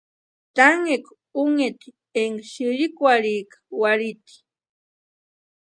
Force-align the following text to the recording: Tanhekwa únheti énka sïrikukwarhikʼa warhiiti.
Tanhekwa 0.55 1.13
únheti 1.41 1.89
énka 2.21 2.43
sïrikukwarhikʼa 2.51 3.57
warhiiti. 3.81 4.35